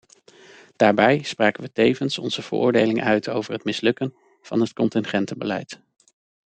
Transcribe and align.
Daarbij 0.75 1.23
spraken 1.23 1.63
we 1.63 1.71
tevens 1.71 2.17
onze 2.17 2.41
veroordeling 2.41 3.01
uit 3.03 3.29
over 3.29 3.53
het 3.53 3.63
mislukken 3.63 4.15
van 4.41 4.59
het 4.59 4.73
contingentenbeleid. 4.73 5.79